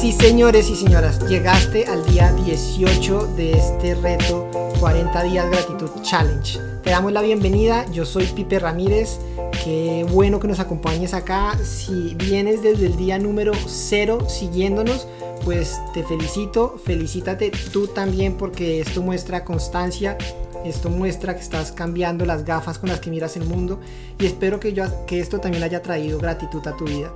sí, 0.00 0.12
señores 0.12 0.70
y 0.70 0.76
señoras, 0.76 1.20
llegaste 1.28 1.84
al 1.84 2.02
día 2.06 2.32
18 2.32 3.34
de 3.36 3.52
este 3.52 3.94
reto 3.96 4.48
40 4.80 5.22
días 5.24 5.50
gratitud 5.50 5.90
challenge. 6.00 6.58
Te 6.82 6.88
damos 6.88 7.12
la 7.12 7.20
bienvenida, 7.20 7.84
yo 7.92 8.06
soy 8.06 8.24
Pipe 8.24 8.58
Ramírez, 8.58 9.18
qué 9.62 10.06
bueno 10.10 10.40
que 10.40 10.48
nos 10.48 10.58
acompañes 10.58 11.12
acá. 11.12 11.58
Si 11.62 12.14
vienes 12.14 12.62
desde 12.62 12.86
el 12.86 12.96
día 12.96 13.18
número 13.18 13.52
0 13.66 14.26
siguiéndonos, 14.26 15.06
pues 15.44 15.78
te 15.92 16.02
felicito, 16.02 16.80
felicítate 16.82 17.52
tú 17.70 17.86
también 17.86 18.38
porque 18.38 18.80
esto 18.80 19.02
muestra 19.02 19.44
constancia, 19.44 20.16
esto 20.64 20.88
muestra 20.88 21.34
que 21.34 21.42
estás 21.42 21.72
cambiando 21.72 22.24
las 22.24 22.46
gafas 22.46 22.78
con 22.78 22.88
las 22.88 23.00
que 23.00 23.10
miras 23.10 23.36
el 23.36 23.44
mundo 23.44 23.80
y 24.18 24.24
espero 24.24 24.60
que, 24.60 24.72
yo, 24.72 24.84
que 25.04 25.20
esto 25.20 25.40
también 25.40 25.62
haya 25.62 25.82
traído 25.82 26.18
gratitud 26.18 26.66
a 26.66 26.74
tu 26.74 26.86
vida. 26.86 27.12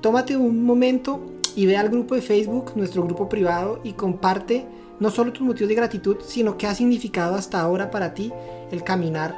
Tómate 0.00 0.36
un 0.36 0.64
momento 0.64 1.35
y 1.56 1.66
ve 1.66 1.76
al 1.76 1.88
grupo 1.88 2.14
de 2.14 2.22
Facebook, 2.22 2.72
nuestro 2.76 3.02
grupo 3.02 3.28
privado, 3.28 3.80
y 3.82 3.94
comparte 3.94 4.66
no 5.00 5.10
solo 5.10 5.32
tus 5.32 5.42
motivos 5.42 5.68
de 5.68 5.74
gratitud, 5.74 6.18
sino 6.24 6.56
qué 6.56 6.66
ha 6.66 6.74
significado 6.74 7.34
hasta 7.34 7.60
ahora 7.60 7.90
para 7.90 8.14
ti 8.14 8.32
el 8.70 8.84
caminar 8.84 9.34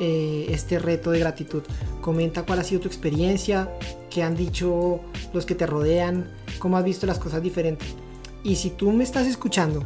eh, 0.00 0.46
este 0.50 0.78
reto 0.78 1.10
de 1.10 1.18
gratitud. 1.18 1.62
Comenta 2.00 2.44
cuál 2.44 2.60
ha 2.60 2.64
sido 2.64 2.82
tu 2.82 2.88
experiencia, 2.88 3.72
qué 4.08 4.22
han 4.22 4.36
dicho 4.36 5.00
los 5.32 5.44
que 5.44 5.56
te 5.56 5.66
rodean, 5.66 6.30
cómo 6.60 6.76
has 6.76 6.84
visto 6.84 7.06
las 7.06 7.18
cosas 7.18 7.42
diferentes. 7.42 7.88
Y 8.44 8.56
si 8.56 8.70
tú 8.70 8.92
me 8.92 9.02
estás 9.02 9.26
escuchando 9.26 9.84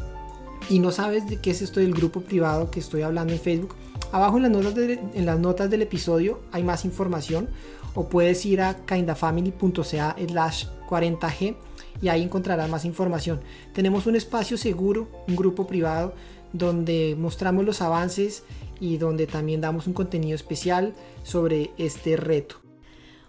y 0.69 0.79
no 0.79 0.93
sabes 0.93 1.27
de 1.29 1.41
qué 1.41 1.51
es 1.51 1.63
esto 1.63 1.81
del 1.81 1.95
grupo 1.95 2.21
privado 2.21 2.71
que 2.71 2.81
estoy 2.81 3.01
hablando 3.01 3.33
en 3.33 3.41
Facebook, 3.41 3.75
abajo 4.13 4.37
en 4.37 4.45
las 4.45 4.53
notas, 4.53 4.79
en 4.79 5.27
las 5.27 5.39
notas 5.39 5.71
del 5.71 5.83
episodio 5.83 6.41
hay 6.53 6.63
más 6.63 6.85
información 6.85 7.49
o 7.95 8.09
puedes 8.09 8.45
ir 8.47 8.61
a 8.61 8.77
kindafamily.ca 8.87 10.17
slash 10.29 10.67
40g 10.89 11.57
y 12.01 12.09
ahí 12.09 12.23
encontrarás 12.23 12.69
más 12.71 12.85
información. 12.85 13.41
Tenemos 13.73 14.07
un 14.07 14.17
espacio 14.17 14.57
seguro, 14.57 15.09
un 15.27 15.37
grupo 15.37 15.67
privado 15.67 16.15
donde 16.53 17.17
mostramos 17.19 17.65
los 17.65 17.81
avances 17.81 18.45
y 18.81 18.99
donde 18.99 19.27
también 19.27 19.61
damos 19.61 19.87
un 19.87 19.95
contenido 19.95 20.35
especial 20.35 20.95
sobre 21.23 21.71
este 21.79 22.17
reto. 22.17 22.57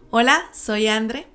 Hola, 0.10 0.44
soy 0.54 0.88
Andre 0.88 1.28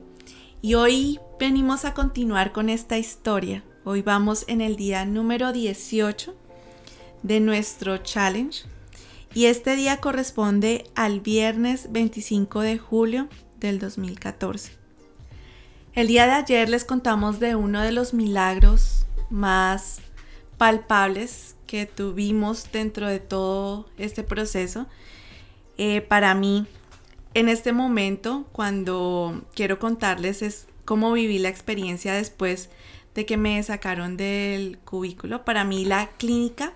y 0.60 0.74
hoy 0.74 1.20
venimos 1.38 1.84
a 1.84 1.94
continuar 1.94 2.52
con 2.52 2.68
esta 2.68 2.98
historia. 2.98 3.64
Hoy 3.84 4.02
vamos 4.02 4.44
en 4.48 4.60
el 4.60 4.76
día 4.76 5.04
número 5.04 5.52
18 5.52 6.34
de 7.22 7.40
nuestro 7.40 7.98
challenge 7.98 8.64
y 9.38 9.46
este 9.46 9.76
día 9.76 10.00
corresponde 10.00 10.84
al 10.96 11.20
viernes 11.20 11.92
25 11.92 12.60
de 12.60 12.76
julio 12.76 13.28
del 13.60 13.78
2014. 13.78 14.72
El 15.92 16.08
día 16.08 16.26
de 16.26 16.32
ayer 16.32 16.68
les 16.68 16.84
contamos 16.84 17.38
de 17.38 17.54
uno 17.54 17.80
de 17.80 17.92
los 17.92 18.14
milagros 18.14 19.06
más 19.30 20.00
palpables 20.56 21.54
que 21.68 21.86
tuvimos 21.86 22.72
dentro 22.72 23.06
de 23.06 23.20
todo 23.20 23.88
este 23.96 24.24
proceso. 24.24 24.88
Eh, 25.76 26.00
para 26.00 26.34
mí, 26.34 26.66
en 27.34 27.48
este 27.48 27.72
momento, 27.72 28.44
cuando 28.50 29.44
quiero 29.54 29.78
contarles 29.78 30.42
es 30.42 30.66
cómo 30.84 31.12
viví 31.12 31.38
la 31.38 31.48
experiencia 31.48 32.12
después 32.12 32.70
de 33.14 33.24
que 33.24 33.36
me 33.36 33.62
sacaron 33.62 34.16
del 34.16 34.80
cubículo. 34.84 35.44
Para 35.44 35.62
mí 35.62 35.84
la 35.84 36.08
clínica, 36.18 36.72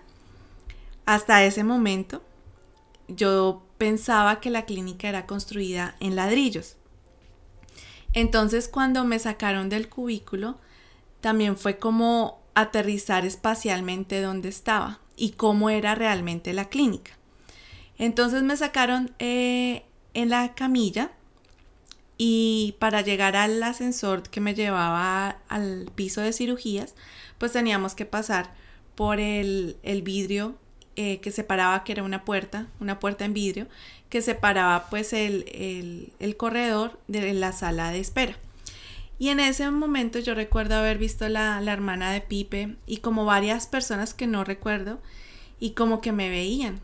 hasta 1.06 1.42
ese 1.42 1.64
momento, 1.64 2.22
yo 3.16 3.62
pensaba 3.78 4.41
que 4.41 4.50
la 4.50 4.64
clínica 4.64 5.08
era 5.08 5.27
construida 5.27 5.96
en 6.00 6.16
ladrillos. 6.16 6.77
Entonces 8.12 8.68
cuando 8.68 9.05
me 9.05 9.18
sacaron 9.18 9.68
del 9.68 9.89
cubículo, 9.89 10.58
también 11.20 11.56
fue 11.56 11.78
como 11.78 12.42
aterrizar 12.55 13.24
espacialmente 13.24 14.20
donde 14.20 14.48
estaba 14.48 15.00
y 15.17 15.30
cómo 15.30 15.70
era 15.70 15.95
realmente 15.95 16.52
la 16.52 16.68
clínica. 16.68 17.12
Entonces 17.98 18.42
me 18.42 18.56
sacaron 18.56 19.14
eh, 19.18 19.84
en 20.14 20.29
la 20.29 20.55
camilla 20.55 21.12
y 22.18 22.77
para 22.79 23.00
llegar 23.00 23.36
al 23.36 23.62
ascensor 23.62 24.23
que 24.23 24.40
me 24.40 24.55
llevaba 24.55 25.39
al 25.48 25.90
piso 25.94 26.20
de 26.20 26.33
cirugías, 26.33 26.94
pues 27.39 27.52
teníamos 27.52 27.94
que 27.94 28.06
pasar 28.06 28.55
por 28.94 29.18
el, 29.20 29.77
el 29.83 30.02
vidrio 30.02 30.56
eh, 30.97 31.19
que 31.20 31.30
separaba, 31.30 31.85
que 31.85 31.92
era 31.92 32.03
una 32.03 32.25
puerta, 32.25 32.67
una 32.80 33.01
puerta 33.01 33.25
en 33.25 33.35
vidrio, 33.35 33.67
que 34.08 34.23
separaba 34.23 34.89
pues 34.91 35.13
el, 35.13 36.13
corredor 36.36 36.98
de 37.08 37.33
la 37.33 37.53
sala 37.53 37.91
de 37.91 38.01
espera. 38.01 38.36
Y 39.19 39.29
en 39.29 39.41
ese 39.41 39.70
momento 39.70 40.19
yo 40.19 40.35
recuerdo 40.35 40.75
haber 40.75 40.98
visto 40.98 41.29
la, 41.29 41.61
la 41.61 41.73
hermana 41.73 42.11
de 42.13 42.20
Pipe 42.20 42.77
y 42.86 42.98
como 42.98 43.25
varias 43.25 43.67
personas 43.67 44.14
que 44.14 44.27
no 44.27 44.45
recuerdo 44.45 45.01
y 45.61 45.70
como 45.70 46.01
que 46.01 46.13
me 46.13 46.29
veían. 46.29 46.80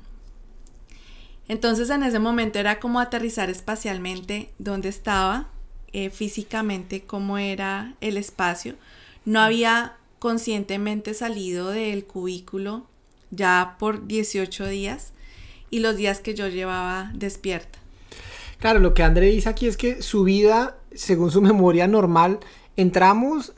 Entonces 1.49 1.91
en 1.91 2.03
ese 2.03 2.19
momento 2.19 2.59
era 2.59 2.79
como 2.79 3.01
aterrizar 3.01 3.51
espacialmente 3.51 4.51
donde 4.59 4.89
estaba, 4.89 5.49
eh, 5.93 6.11
físicamente 6.11 7.03
cómo 7.03 7.39
era 7.39 7.95
el 8.01 8.19
espacio. 8.19 8.77
No 9.25 9.41
había 9.41 9.97
conscientemente 10.19 11.15
salido 11.15 11.71
del 11.71 12.05
cubículo 12.05 12.87
ya 13.31 13.77
por 13.79 14.07
18 14.07 14.67
días 14.67 15.13
y 15.71 15.81
los 15.81 15.97
días 15.97 16.21
que 16.21 16.35
yo 16.35 16.49
llevaba 16.49 17.11
despierta. 17.15 17.79
Claro, 18.59 18.81
lo 18.81 18.95
que 18.95 19.03
André 19.03 19.27
dice 19.27 19.49
aquí 19.49 19.67
es 19.67 19.77
que 19.77 20.03
su 20.03 20.25
vida, 20.25 20.79
según 20.93 21.31
su 21.31 21.41
memoria 21.41 21.87
normal, 21.87 22.41
entramos 22.77 23.53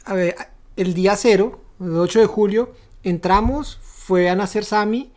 el 0.77 0.95
día 0.95 1.17
cero, 1.17 1.61
el 1.81 1.97
8 1.97 2.21
de 2.21 2.27
julio, 2.27 2.75
entramos, 3.03 3.79
fue 3.83 4.29
a 4.29 4.37
nacer 4.37 4.65
Sami 4.65 5.13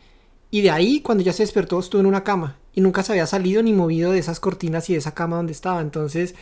y 0.52 0.62
de 0.62 0.72
ahí 0.72 1.02
cuando 1.02 1.24
ya 1.24 1.34
se 1.34 1.44
despertó 1.44 1.80
estuvo 1.80 2.00
en 2.00 2.08
una 2.08 2.24
cama 2.24 2.58
y 2.74 2.81
nunca 2.81 3.03
se 3.03 3.12
había 3.12 3.28
salido 3.28 3.62
ni 3.62 3.74
movido 3.74 4.12
de 4.12 4.20
esas 4.20 4.40
cortinas 4.40 4.90
y 4.90 4.94
de 4.94 5.00
esa 5.00 5.14
cama 5.14 5.38
donde 5.38 5.52
estaba. 5.52 5.81
Entonces, 5.81 6.35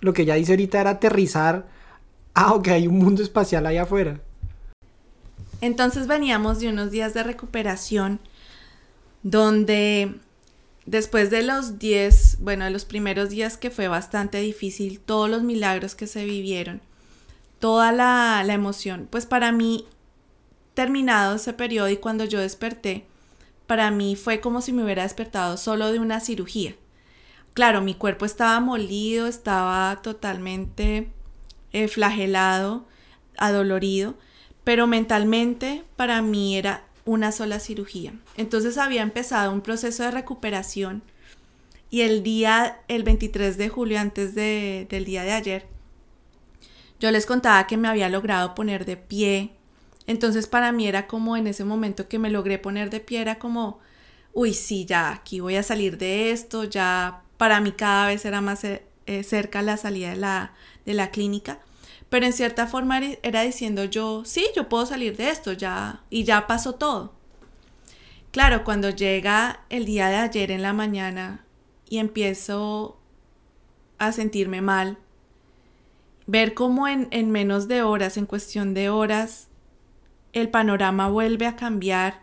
lo 0.00 0.12
que 0.12 0.24
ya 0.24 0.34
dice 0.34 0.52
ahorita 0.52 0.80
era 0.80 0.90
aterrizar, 0.90 1.66
ah, 2.34 2.54
ok, 2.54 2.68
hay 2.68 2.86
un 2.86 2.98
mundo 2.98 3.22
espacial 3.22 3.66
allá 3.66 3.82
afuera. 3.82 4.20
Entonces 5.60 6.06
veníamos 6.06 6.60
de 6.60 6.68
unos 6.68 6.90
días 6.90 7.14
de 7.14 7.22
recuperación 7.22 8.20
donde 9.22 10.14
después 10.86 11.30
de 11.30 11.42
los 11.42 11.78
10, 11.78 12.38
bueno, 12.40 12.64
de 12.64 12.70
los 12.70 12.84
primeros 12.84 13.30
días 13.30 13.56
que 13.56 13.70
fue 13.70 13.88
bastante 13.88 14.38
difícil, 14.38 15.00
todos 15.00 15.28
los 15.28 15.42
milagros 15.42 15.94
que 15.94 16.06
se 16.06 16.24
vivieron, 16.24 16.80
toda 17.58 17.92
la, 17.92 18.44
emoción, 18.48 19.08
pues 19.10 19.26
para 19.26 19.52
mí, 19.52 19.86
terminado 20.74 21.36
ese 21.36 21.52
periodo 21.52 21.88
y 21.90 21.96
cuando 21.96 22.24
yo 22.24 22.38
desperté, 22.38 23.06
para 23.66 23.90
mí 23.90 24.14
fue 24.14 24.40
como 24.40 24.60
si 24.60 24.72
me 24.72 24.84
hubiera 24.84 25.02
despertado 25.02 25.56
solo 25.56 25.90
de 25.90 25.98
una 25.98 26.20
cirugía. 26.20 26.76
Claro, 27.54 27.80
mi 27.80 27.94
cuerpo 27.94 28.26
estaba 28.26 28.60
molido, 28.60 29.26
estaba 29.26 30.02
totalmente 30.02 31.10
eh, 31.72 31.88
flagelado, 31.88 32.86
adolorido, 33.38 34.14
pero 34.66 34.88
mentalmente 34.88 35.84
para 35.94 36.20
mí 36.22 36.58
era 36.58 36.82
una 37.04 37.30
sola 37.30 37.60
cirugía. 37.60 38.14
Entonces 38.36 38.78
había 38.78 39.02
empezado 39.02 39.52
un 39.52 39.60
proceso 39.60 40.02
de 40.02 40.10
recuperación 40.10 41.04
y 41.88 42.00
el 42.00 42.24
día, 42.24 42.80
el 42.88 43.04
23 43.04 43.58
de 43.58 43.68
julio, 43.68 44.00
antes 44.00 44.34
de, 44.34 44.88
del 44.90 45.04
día 45.04 45.22
de 45.22 45.30
ayer, 45.30 45.68
yo 46.98 47.12
les 47.12 47.26
contaba 47.26 47.68
que 47.68 47.76
me 47.76 47.86
había 47.86 48.08
logrado 48.08 48.56
poner 48.56 48.86
de 48.86 48.96
pie. 48.96 49.52
Entonces 50.08 50.48
para 50.48 50.72
mí 50.72 50.88
era 50.88 51.06
como 51.06 51.36
en 51.36 51.46
ese 51.46 51.62
momento 51.62 52.08
que 52.08 52.18
me 52.18 52.28
logré 52.28 52.58
poner 52.58 52.90
de 52.90 52.98
pie, 52.98 53.20
era 53.20 53.38
como, 53.38 53.78
uy, 54.32 54.52
sí, 54.52 54.84
ya, 54.84 55.12
aquí 55.12 55.38
voy 55.38 55.54
a 55.54 55.62
salir 55.62 55.96
de 55.96 56.32
esto, 56.32 56.64
ya 56.64 57.22
para 57.36 57.60
mí 57.60 57.70
cada 57.70 58.08
vez 58.08 58.24
era 58.24 58.40
más 58.40 58.64
eh, 58.64 58.82
cerca 59.22 59.62
la 59.62 59.76
salida 59.76 60.10
de 60.10 60.16
la, 60.16 60.54
de 60.84 60.94
la 60.94 61.12
clínica 61.12 61.60
pero 62.08 62.26
en 62.26 62.32
cierta 62.32 62.66
forma 62.66 63.00
era 63.22 63.42
diciendo 63.42 63.84
yo, 63.84 64.24
sí, 64.24 64.46
yo 64.54 64.68
puedo 64.68 64.86
salir 64.86 65.16
de 65.16 65.30
esto 65.30 65.52
ya 65.52 66.02
y 66.10 66.24
ya 66.24 66.46
pasó 66.46 66.74
todo. 66.74 67.14
Claro, 68.30 68.64
cuando 68.64 68.90
llega 68.90 69.60
el 69.70 69.86
día 69.86 70.08
de 70.08 70.16
ayer 70.16 70.50
en 70.50 70.62
la 70.62 70.72
mañana 70.72 71.44
y 71.88 71.98
empiezo 71.98 72.98
a 73.98 74.12
sentirme 74.12 74.60
mal, 74.60 74.98
ver 76.26 76.54
cómo 76.54 76.86
en, 76.86 77.08
en 77.10 77.30
menos 77.30 77.66
de 77.66 77.82
horas, 77.82 78.16
en 78.16 78.26
cuestión 78.26 78.74
de 78.74 78.90
horas, 78.90 79.48
el 80.32 80.50
panorama 80.50 81.08
vuelve 81.08 81.46
a 81.46 81.56
cambiar 81.56 82.20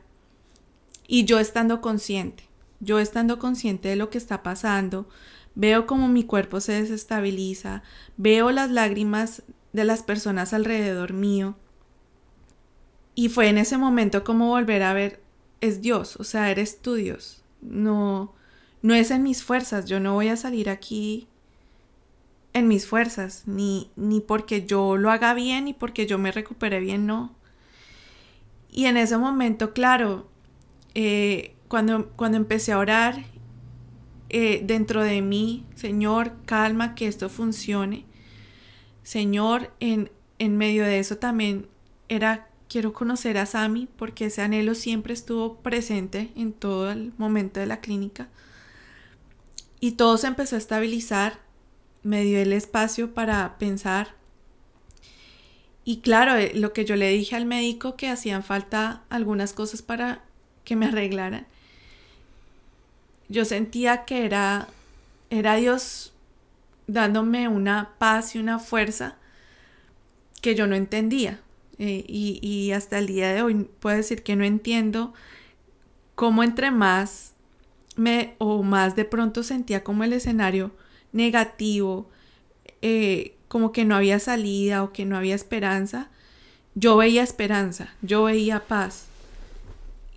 y 1.07 1.25
yo 1.25 1.39
estando 1.39 1.81
consciente, 1.81 2.43
yo 2.79 2.99
estando 2.99 3.39
consciente 3.39 3.89
de 3.89 3.95
lo 3.95 4.09
que 4.09 4.17
está 4.17 4.43
pasando, 4.43 5.07
veo 5.55 5.87
como 5.87 6.07
mi 6.07 6.23
cuerpo 6.23 6.59
se 6.59 6.73
desestabiliza, 6.73 7.81
veo 8.17 8.51
las 8.51 8.69
lágrimas 8.69 9.43
de 9.73 9.83
las 9.83 10.03
personas 10.03 10.53
alrededor 10.53 11.13
mío. 11.13 11.55
Y 13.15 13.29
fue 13.29 13.49
en 13.49 13.57
ese 13.57 13.77
momento 13.77 14.23
como 14.23 14.47
volver 14.47 14.83
a 14.83 14.93
ver, 14.93 15.21
es 15.61 15.81
Dios, 15.81 16.15
o 16.17 16.23
sea, 16.23 16.49
eres 16.49 16.79
tú 16.81 16.95
Dios. 16.95 17.43
No, 17.61 18.33
no 18.81 18.93
es 18.93 19.11
en 19.11 19.23
mis 19.23 19.43
fuerzas, 19.43 19.85
yo 19.85 19.99
no 19.99 20.13
voy 20.13 20.29
a 20.29 20.37
salir 20.37 20.69
aquí 20.69 21.27
en 22.53 22.67
mis 22.67 22.85
fuerzas, 22.85 23.43
ni, 23.47 23.89
ni 23.95 24.19
porque 24.19 24.65
yo 24.65 24.95
lo 24.97 25.11
haga 25.11 25.33
bien, 25.33 25.65
ni 25.65 25.73
porque 25.73 26.05
yo 26.05 26.17
me 26.17 26.31
recupere 26.31 26.79
bien, 26.79 27.05
no. 27.05 27.35
Y 28.71 28.85
en 28.85 28.97
ese 28.97 29.17
momento, 29.17 29.73
claro, 29.73 30.27
eh, 30.95 31.55
cuando, 31.67 32.09
cuando 32.15 32.37
empecé 32.37 32.71
a 32.71 32.77
orar 32.77 33.25
eh, 34.29 34.61
dentro 34.63 35.03
de 35.03 35.21
mí, 35.21 35.65
Señor, 35.75 36.33
calma 36.45 36.95
que 36.95 37.07
esto 37.07 37.29
funcione. 37.29 38.05
Señor, 39.03 39.71
en, 39.79 40.11
en 40.39 40.57
medio 40.57 40.83
de 40.83 40.99
eso 40.99 41.17
también 41.17 41.67
era, 42.09 42.47
quiero 42.69 42.93
conocer 42.93 43.37
a 43.37 43.45
Sami 43.45 43.87
porque 43.97 44.25
ese 44.25 44.41
anhelo 44.41 44.75
siempre 44.75 45.13
estuvo 45.13 45.57
presente 45.57 46.31
en 46.35 46.53
todo 46.53 46.91
el 46.91 47.13
momento 47.17 47.59
de 47.59 47.65
la 47.65 47.81
clínica. 47.81 48.29
Y 49.79 49.91
todo 49.91 50.17
se 50.17 50.27
empezó 50.27 50.55
a 50.55 50.59
estabilizar, 50.59 51.39
me 52.03 52.23
dio 52.23 52.39
el 52.39 52.53
espacio 52.53 53.13
para 53.13 53.57
pensar. 53.57 54.15
Y 55.83 55.97
claro, 55.97 56.35
eh, 56.37 56.53
lo 56.55 56.71
que 56.71 56.85
yo 56.85 56.95
le 56.95 57.09
dije 57.09 57.35
al 57.35 57.45
médico 57.45 57.97
que 57.97 58.07
hacían 58.07 58.43
falta 58.43 59.03
algunas 59.09 59.51
cosas 59.51 59.81
para 59.81 60.23
que 60.63 60.77
me 60.77 60.85
arreglaran. 60.85 61.45
Yo 63.27 63.43
sentía 63.43 64.05
que 64.05 64.25
era, 64.25 64.67
era 65.29 65.55
Dios 65.55 66.12
dándome 66.87 67.47
una 67.47 67.91
paz 67.97 68.35
y 68.35 68.39
una 68.39 68.59
fuerza 68.59 69.17
que 70.41 70.55
yo 70.55 70.67
no 70.67 70.75
entendía. 70.75 71.39
Eh, 71.79 72.05
y, 72.07 72.39
y, 72.41 72.71
hasta 72.71 72.99
el 72.99 73.07
día 73.07 73.33
de 73.33 73.41
hoy 73.41 73.67
puedo 73.79 73.97
decir 73.97 74.21
que 74.21 74.35
no 74.35 74.43
entiendo 74.43 75.13
cómo 76.13 76.43
entre 76.43 76.69
más 76.69 77.33
me, 77.95 78.35
o 78.37 78.61
más 78.63 78.95
de 78.95 79.05
pronto 79.05 79.43
sentía 79.43 79.83
como 79.83 80.03
el 80.03 80.13
escenario 80.13 80.71
negativo, 81.11 82.09
eh, 82.81 83.35
como 83.47 83.71
que 83.71 83.85
no 83.85 83.95
había 83.95 84.19
salida 84.19 84.83
o 84.83 84.93
que 84.93 85.05
no 85.05 85.17
había 85.17 85.35
esperanza, 85.35 86.09
yo 86.75 86.97
veía 86.97 87.23
esperanza, 87.23 87.93
yo 88.01 88.23
veía 88.23 88.65
paz. 88.65 89.05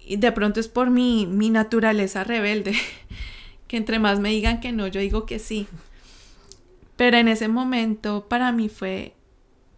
Y 0.06 0.16
de 0.16 0.32
pronto 0.32 0.60
es 0.60 0.68
por 0.68 0.90
mi, 0.90 1.26
mi 1.26 1.50
naturaleza 1.50 2.24
rebelde, 2.24 2.74
que 3.68 3.76
entre 3.76 3.98
más 3.98 4.20
me 4.20 4.30
digan 4.30 4.60
que 4.60 4.72
no, 4.72 4.86
yo 4.86 5.00
digo 5.00 5.26
que 5.26 5.38
sí. 5.38 5.66
Pero 6.96 7.16
en 7.19 7.28
ese 7.28 7.48
momento 7.48 8.26
para 8.28 8.52
mí 8.52 8.69
fue, 8.69 9.14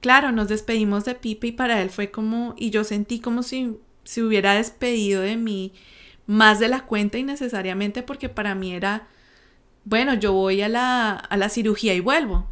claro, 0.01 0.33
nos 0.33 0.49
despedimos 0.49 1.05
de 1.05 1.15
Pipe 1.15 1.49
y 1.49 1.53
para 1.53 1.83
él 1.83 1.91
fue 1.91 2.11
como, 2.11 2.55
y 2.57 2.71
yo 2.71 2.85
sentí 2.85 3.21
como 3.21 3.43
si 3.43 3.77
se 4.05 4.23
hubiera 4.23 4.55
despedido 4.55 5.23
de 5.23 5.37
mí 5.37 5.73
más 6.27 6.61
de 6.61 6.69
la 6.69 6.85
cuenta 6.85 7.19
innecesariamente 7.19 8.03
porque 8.03 8.29
para 8.29 8.55
mí 8.55 8.73
era, 8.73 9.09
bueno, 9.85 10.15
yo 10.15 10.33
voy 10.33 10.63
a 10.63 10.69
la, 10.69 11.13
a 11.13 11.37
la 11.37 11.49
cirugía 11.49 11.95
y 11.95 12.01
vuelvo. 12.01 12.47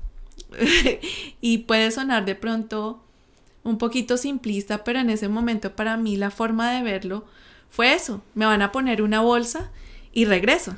y 1.40 1.58
puede 1.58 1.90
sonar 1.90 2.24
de 2.24 2.34
pronto 2.34 3.02
un 3.62 3.78
poquito 3.78 4.16
simplista, 4.16 4.84
pero 4.84 5.00
en 5.00 5.10
ese 5.10 5.28
momento 5.28 5.74
para 5.74 5.96
mí 5.96 6.16
la 6.16 6.30
forma 6.30 6.72
de 6.72 6.82
verlo 6.82 7.24
fue 7.68 7.94
eso, 7.94 8.22
me 8.34 8.46
van 8.46 8.62
a 8.62 8.72
poner 8.72 9.02
una 9.02 9.20
bolsa 9.20 9.70
y 10.12 10.24
regreso. 10.24 10.76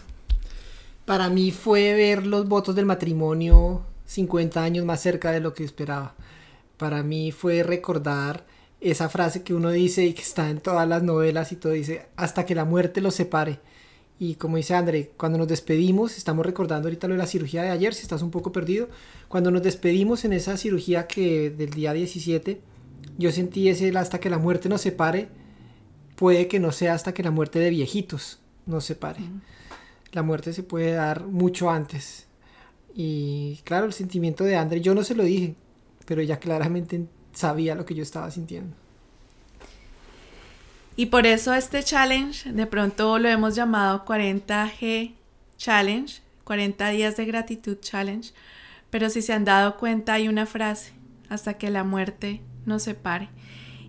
Para 1.08 1.30
mí 1.30 1.52
fue 1.52 1.94
ver 1.94 2.26
los 2.26 2.46
votos 2.46 2.74
del 2.76 2.84
matrimonio 2.84 3.82
50 4.04 4.62
años 4.62 4.84
más 4.84 5.00
cerca 5.00 5.32
de 5.32 5.40
lo 5.40 5.54
que 5.54 5.64
esperaba. 5.64 6.14
Para 6.76 7.02
mí 7.02 7.32
fue 7.32 7.62
recordar 7.62 8.44
esa 8.82 9.08
frase 9.08 9.42
que 9.42 9.54
uno 9.54 9.70
dice 9.70 10.04
y 10.04 10.12
que 10.12 10.20
está 10.20 10.50
en 10.50 10.60
todas 10.60 10.86
las 10.86 11.02
novelas 11.02 11.50
y 11.50 11.56
todo 11.56 11.72
dice, 11.72 12.08
hasta 12.16 12.44
que 12.44 12.54
la 12.54 12.66
muerte 12.66 13.00
los 13.00 13.14
separe. 13.14 13.58
Y 14.18 14.34
como 14.34 14.58
dice 14.58 14.74
André, 14.74 15.12
cuando 15.16 15.38
nos 15.38 15.48
despedimos, 15.48 16.18
estamos 16.18 16.44
recordando 16.44 16.88
ahorita 16.88 17.08
lo 17.08 17.14
de 17.14 17.18
la 17.20 17.26
cirugía 17.26 17.62
de 17.62 17.70
ayer, 17.70 17.94
si 17.94 18.02
estás 18.02 18.20
un 18.20 18.30
poco 18.30 18.52
perdido, 18.52 18.90
cuando 19.28 19.50
nos 19.50 19.62
despedimos 19.62 20.26
en 20.26 20.34
esa 20.34 20.58
cirugía 20.58 21.06
que 21.06 21.48
del 21.48 21.70
día 21.70 21.94
17, 21.94 22.60
yo 23.16 23.32
sentí 23.32 23.70
ese 23.70 23.96
hasta 23.96 24.20
que 24.20 24.28
la 24.28 24.36
muerte 24.36 24.68
nos 24.68 24.82
separe, 24.82 25.28
puede 26.16 26.48
que 26.48 26.60
no 26.60 26.70
sea 26.70 26.92
hasta 26.92 27.14
que 27.14 27.22
la 27.22 27.30
muerte 27.30 27.60
de 27.60 27.70
viejitos 27.70 28.40
nos 28.66 28.84
separe. 28.84 29.20
La 30.12 30.22
muerte 30.22 30.52
se 30.52 30.62
puede 30.62 30.92
dar 30.92 31.26
mucho 31.26 31.70
antes. 31.70 32.26
Y 32.94 33.60
claro, 33.64 33.86
el 33.86 33.92
sentimiento 33.92 34.44
de 34.44 34.56
André, 34.56 34.80
yo 34.80 34.94
no 34.94 35.04
se 35.04 35.14
lo 35.14 35.22
dije, 35.22 35.54
pero 36.06 36.20
ella 36.20 36.38
claramente 36.38 37.06
sabía 37.32 37.74
lo 37.74 37.84
que 37.84 37.94
yo 37.94 38.02
estaba 38.02 38.30
sintiendo. 38.30 38.74
Y 40.96 41.06
por 41.06 41.26
eso 41.26 41.54
este 41.54 41.82
challenge 41.84 42.52
de 42.52 42.66
pronto 42.66 43.18
lo 43.18 43.28
hemos 43.28 43.54
llamado 43.54 44.04
40G 44.04 45.12
Challenge, 45.56 46.20
40 46.44 46.88
días 46.88 47.16
de 47.16 47.24
gratitud 47.24 47.78
challenge, 47.80 48.32
pero 48.90 49.10
si 49.10 49.22
se 49.22 49.32
han 49.32 49.44
dado 49.44 49.76
cuenta 49.76 50.14
hay 50.14 50.28
una 50.28 50.46
frase, 50.46 50.92
hasta 51.28 51.54
que 51.54 51.70
la 51.70 51.84
muerte 51.84 52.40
nos 52.66 52.82
separe. 52.82 53.28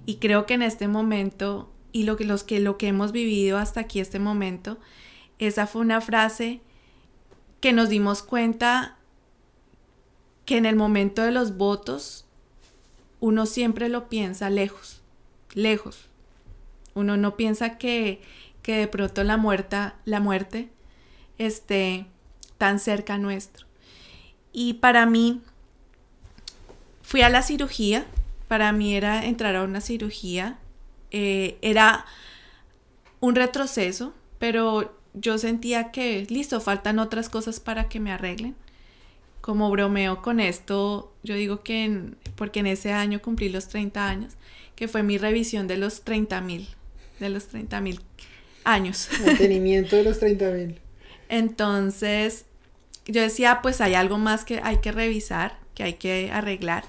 Y 0.06 0.18
creo 0.18 0.45
que 0.45 0.56
en 0.56 0.62
este 0.62 0.88
momento 0.88 1.71
y 1.92 2.04
lo 2.04 2.18
que, 2.18 2.25
los 2.25 2.44
que, 2.44 2.60
lo 2.60 2.77
que 2.77 2.88
hemos 2.88 3.12
vivido 3.12 3.57
hasta 3.57 3.81
aquí 3.81 4.00
este 4.00 4.19
momento, 4.19 4.77
esa 5.40 5.68
fue 5.68 5.82
una 5.82 6.02
frase 6.02 6.62
que 7.62 7.74
nos 7.74 7.90
dimos 7.90 8.22
cuenta 8.22 8.98
que 10.46 10.58
en 10.58 10.66
el 10.66 10.76
momento 10.76 11.22
de 11.22 11.32
los 11.32 11.58
votos 11.58 12.26
uno 13.20 13.46
siempre 13.46 13.90
lo 13.90 14.10
piensa 14.10 14.50
lejos, 14.50 15.02
lejos. 15.54 16.08
Uno 16.94 17.18
no 17.18 17.36
piensa 17.38 17.78
que, 17.78 18.22
que 18.62 18.78
de 18.78 18.88
pronto 18.88 19.24
la, 19.24 19.38
muerta, 19.38 19.96
la 20.06 20.20
muerte 20.20 20.70
esté 21.38 22.06
tan 22.58 22.80
cerca 22.80 23.18
nuestro. 23.18 23.68
Y 24.52 24.76
para 24.76 25.06
mí, 25.06 25.42
fui 27.02 27.22
a 27.22 27.30
la 27.30 27.42
cirugía, 27.42 28.06
para 28.48 28.72
mí 28.72 28.96
era 28.96 29.26
entrar 29.26 29.56
a 29.56 29.64
una 29.64 29.82
cirugía, 29.82 30.58
eh, 31.12 31.58
era 31.62 32.06
un 33.20 33.36
retroceso, 33.36 34.14
pero 34.40 34.99
yo 35.14 35.38
sentía 35.38 35.92
que, 35.92 36.26
listo, 36.30 36.62
faltan 36.62 37.00
otras 37.00 37.30
cosas 37.30 37.60
para 37.60 37.90
que 37.90 38.00
me 38.00 38.12
arreglen 38.12 38.56
como 39.42 39.70
bromeo 39.72 40.22
con 40.22 40.40
esto, 40.40 41.12
yo 41.24 41.36
digo 41.36 41.64
que 41.64 42.12
porque 42.36 42.60
en 42.60 42.68
ese 42.68 42.92
año 42.92 43.22
cumplí 43.22 43.50
los 43.50 43.68
30 43.68 44.08
años, 44.08 44.34
que 44.76 44.88
fue 44.88 45.04
mi 45.04 45.18
revisión 45.18 45.68
de 45.68 45.78
los 45.78 46.02
30 46.04 46.42
mil, 46.42 46.68
de 47.20 47.30
los 47.30 47.48
30 47.48 47.82
mil 47.82 48.00
años. 48.64 49.10
Mantenimiento 49.26 49.96
de 49.96 50.04
los 50.04 50.20
30 50.20 50.52
mil. 50.52 50.80
Entonces, 51.30 52.45
yo 53.06 53.22
decía, 53.22 53.62
pues 53.62 53.81
hay 53.81 53.95
algo 53.95 54.18
más 54.18 54.45
que 54.45 54.60
hay 54.64 54.78
que 54.78 54.92
revisar, 54.92 55.57
que 55.74 55.83
hay 55.83 55.94
que 55.94 56.31
arreglar. 56.31 56.83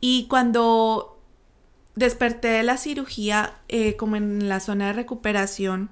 Y 0.00 0.26
cuando 0.28 1.18
desperté 1.94 2.48
de 2.48 2.62
la 2.62 2.76
cirugía, 2.76 3.54
eh, 3.68 3.96
como 3.96 4.16
en 4.16 4.48
la 4.48 4.60
zona 4.60 4.88
de 4.88 4.92
recuperación, 4.94 5.90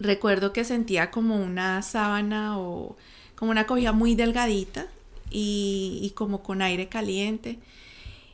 recuerdo 0.00 0.52
que 0.52 0.64
sentía 0.64 1.10
como 1.10 1.36
una 1.36 1.82
sábana 1.82 2.58
o 2.58 2.96
como 3.34 3.50
una 3.50 3.66
cogida 3.66 3.92
muy 3.92 4.14
delgadita 4.14 4.86
y, 5.30 6.12
como 6.16 6.42
con 6.42 6.62
aire 6.62 6.88
caliente. 6.88 7.58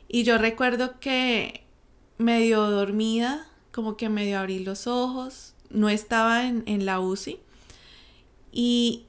Y 0.07 0.23
yo 0.23 0.37
recuerdo 0.37 0.99
que 0.99 1.63
medio 2.17 2.61
dormida, 2.69 3.45
como 3.71 3.97
que 3.97 4.09
medio 4.09 4.39
abrí 4.39 4.59
los 4.59 4.87
ojos, 4.87 5.53
no 5.69 5.89
estaba 5.89 6.47
en, 6.47 6.85
la 6.85 6.99
UCI. 6.99 7.39
Y 8.51 9.05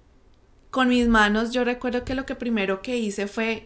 con 0.70 0.88
mis 0.88 1.08
manos 1.08 1.52
yo 1.52 1.64
recuerdo 1.64 2.04
que 2.04 2.14
lo 2.14 2.26
que 2.26 2.34
primero 2.34 2.82
que 2.82 2.98
hice 2.98 3.26
fue 3.28 3.64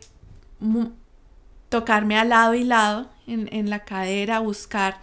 tocarme 1.69 2.19
al 2.19 2.29
lado 2.29 2.55
y 2.55 2.65
lado 2.65 3.11
en, 3.27 3.49
en, 3.53 3.71
la 3.71 3.85
cadera, 3.85 4.41
buscar 4.41 5.01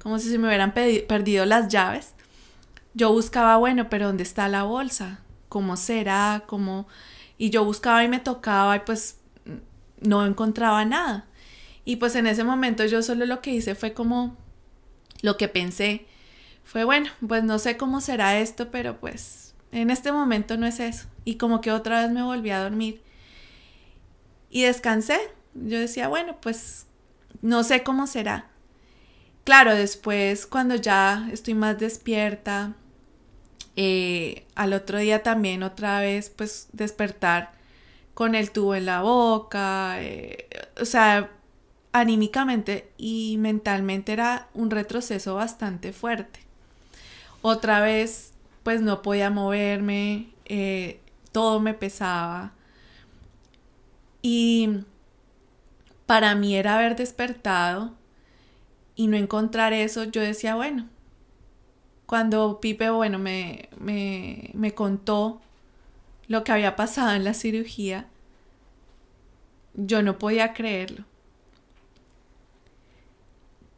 como 0.00 0.18
si 0.18 0.28
se 0.28 0.38
me 0.38 0.48
hubieran 0.48 0.72
perdido 0.72 1.46
las 1.46 1.68
llaves. 1.68 2.14
Yo 2.94 3.12
buscaba, 3.12 3.56
bueno, 3.56 3.88
pero 3.88 4.06
¿dónde 4.06 4.22
está 4.22 4.48
la 4.48 4.64
bolsa? 4.64 5.20
cómo 5.50 5.76
será, 5.76 6.44
cómo... 6.46 6.88
Y 7.36 7.50
yo 7.50 7.64
buscaba 7.64 8.02
y 8.02 8.08
me 8.08 8.20
tocaba 8.20 8.76
y 8.76 8.80
pues 8.80 9.18
no 10.00 10.24
encontraba 10.24 10.86
nada. 10.86 11.26
Y 11.84 11.96
pues 11.96 12.14
en 12.14 12.26
ese 12.26 12.44
momento 12.44 12.86
yo 12.86 13.02
solo 13.02 13.26
lo 13.26 13.42
que 13.42 13.50
hice 13.50 13.74
fue 13.74 13.92
como 13.92 14.36
lo 15.20 15.36
que 15.36 15.48
pensé. 15.48 16.06
Fue 16.64 16.84
bueno, 16.84 17.10
pues 17.26 17.44
no 17.44 17.58
sé 17.58 17.76
cómo 17.76 18.00
será 18.00 18.38
esto, 18.38 18.70
pero 18.70 19.00
pues 19.00 19.54
en 19.72 19.90
este 19.90 20.12
momento 20.12 20.56
no 20.56 20.66
es 20.66 20.80
eso. 20.80 21.08
Y 21.24 21.36
como 21.36 21.60
que 21.60 21.72
otra 21.72 22.02
vez 22.02 22.10
me 22.10 22.22
volví 22.22 22.50
a 22.50 22.62
dormir. 22.62 23.02
Y 24.50 24.62
descansé. 24.62 25.18
Yo 25.54 25.78
decía, 25.78 26.08
bueno, 26.08 26.36
pues 26.40 26.86
no 27.42 27.64
sé 27.64 27.82
cómo 27.82 28.06
será. 28.06 28.49
Claro, 29.44 29.74
después 29.74 30.46
cuando 30.46 30.74
ya 30.76 31.28
estoy 31.32 31.54
más 31.54 31.78
despierta, 31.78 32.74
eh, 33.76 34.44
al 34.54 34.72
otro 34.72 34.98
día 34.98 35.22
también 35.22 35.62
otra 35.62 36.00
vez 36.00 36.30
pues 36.30 36.68
despertar 36.72 37.52
con 38.14 38.34
el 38.34 38.50
tubo 38.50 38.74
en 38.74 38.86
la 38.86 39.02
boca, 39.02 39.96
eh, 40.02 40.48
o 40.80 40.84
sea, 40.84 41.30
anímicamente 41.92 42.90
y 42.98 43.36
mentalmente 43.38 44.12
era 44.12 44.48
un 44.54 44.70
retroceso 44.70 45.34
bastante 45.36 45.92
fuerte. 45.92 46.40
Otra 47.42 47.80
vez 47.80 48.32
pues 48.62 48.82
no 48.82 49.02
podía 49.02 49.30
moverme, 49.30 50.28
eh, 50.46 51.00
todo 51.32 51.60
me 51.60 51.74
pesaba. 51.74 52.52
Y 54.22 54.84
para 56.06 56.34
mí 56.34 56.56
era 56.56 56.76
haber 56.76 56.96
despertado 56.96 57.92
y 59.00 59.06
no 59.06 59.16
encontrar 59.16 59.72
eso, 59.72 60.04
yo 60.04 60.20
decía, 60.20 60.56
bueno, 60.56 60.86
cuando 62.04 62.60
Pipe, 62.60 62.90
bueno, 62.90 63.18
me, 63.18 63.70
me, 63.78 64.50
me 64.52 64.74
contó 64.74 65.40
lo 66.28 66.44
que 66.44 66.52
había 66.52 66.76
pasado 66.76 67.12
en 67.12 67.24
la 67.24 67.32
cirugía, 67.32 68.08
yo 69.72 70.02
no 70.02 70.18
podía 70.18 70.52
creerlo. 70.52 71.06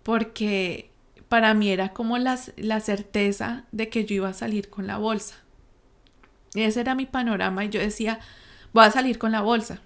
Porque 0.02 0.90
para 1.28 1.54
mí 1.54 1.70
era 1.70 1.92
como 1.92 2.18
la, 2.18 2.36
la 2.56 2.80
certeza 2.80 3.62
de 3.70 3.88
que 3.90 4.04
yo 4.04 4.16
iba 4.16 4.28
a 4.30 4.34
salir 4.34 4.70
con 4.70 4.88
la 4.88 4.98
bolsa. 4.98 5.36
Ese 6.56 6.80
era 6.80 6.96
mi 6.96 7.06
panorama 7.06 7.64
y 7.64 7.68
yo 7.68 7.78
decía, 7.78 8.18
voy 8.72 8.86
a 8.86 8.90
salir 8.90 9.20
con 9.20 9.30
la 9.30 9.42
bolsa. 9.42 9.82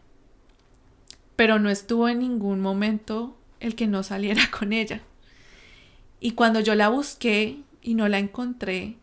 Pero 1.36 1.58
no 1.58 1.68
estuvo 1.68 2.08
en 2.08 2.20
ningún 2.20 2.62
momento 2.62 3.36
el 3.60 3.74
que 3.74 3.86
no 3.86 4.02
saliera 4.02 4.50
con 4.58 4.72
ella. 4.72 5.02
Y 6.20 6.32
cuando 6.32 6.60
yo 6.60 6.74
la 6.74 6.88
busqué 6.88 7.62
y 7.82 7.94
no 7.94 8.08
la 8.08 8.18
encontré, 8.18 8.96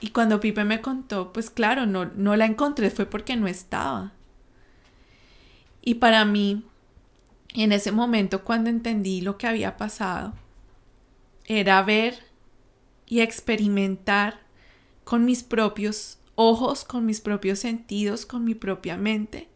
y 0.00 0.10
cuando 0.10 0.40
Pipe 0.40 0.64
me 0.64 0.80
contó, 0.80 1.32
pues 1.32 1.50
claro, 1.50 1.86
no, 1.86 2.06
no 2.06 2.34
la 2.34 2.46
encontré, 2.46 2.90
fue 2.90 3.06
porque 3.06 3.36
no 3.36 3.46
estaba. 3.46 4.12
Y 5.82 5.94
para 5.94 6.24
mí, 6.24 6.64
en 7.54 7.72
ese 7.72 7.92
momento, 7.92 8.42
cuando 8.42 8.70
entendí 8.70 9.20
lo 9.20 9.36
que 9.36 9.46
había 9.46 9.76
pasado, 9.76 10.32
era 11.44 11.82
ver 11.82 12.24
y 13.06 13.20
experimentar 13.20 14.40
con 15.04 15.24
mis 15.24 15.42
propios 15.42 16.18
ojos, 16.34 16.84
con 16.84 17.04
mis 17.04 17.20
propios 17.20 17.58
sentidos, 17.58 18.24
con 18.24 18.44
mi 18.44 18.54
propia 18.54 18.96
mente, 18.96 19.48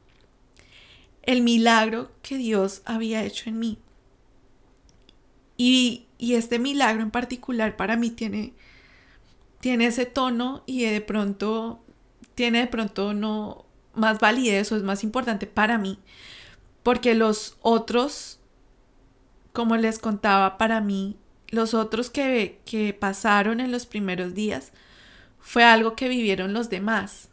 el 1.22 1.40
milagro 1.40 2.10
que 2.20 2.36
Dios 2.36 2.82
había 2.84 3.24
hecho 3.24 3.48
en 3.48 3.58
mí. 3.58 3.78
Y, 5.56 6.06
y 6.18 6.34
este 6.34 6.58
milagro 6.58 7.02
en 7.02 7.10
particular 7.10 7.76
para 7.76 7.96
mí 7.96 8.10
tiene 8.10 8.54
tiene 9.64 9.86
ese 9.86 10.04
tono 10.04 10.62
y 10.66 10.84
de 10.84 11.00
pronto 11.00 11.82
tiene 12.34 12.58
de 12.58 12.66
pronto 12.66 13.14
no 13.14 13.64
más 13.94 14.20
validez 14.20 14.70
o 14.70 14.76
es 14.76 14.82
más 14.82 15.02
importante 15.02 15.46
para 15.46 15.78
mí. 15.78 15.98
Porque 16.82 17.14
los 17.14 17.56
otros, 17.62 18.40
como 19.54 19.76
les 19.76 19.98
contaba, 19.98 20.58
para 20.58 20.82
mí, 20.82 21.16
los 21.48 21.72
otros 21.72 22.10
que, 22.10 22.60
que 22.66 22.92
pasaron 22.92 23.58
en 23.60 23.72
los 23.72 23.86
primeros 23.86 24.34
días 24.34 24.72
fue 25.38 25.64
algo 25.64 25.96
que 25.96 26.10
vivieron 26.10 26.52
los 26.52 26.68
demás 26.68 27.30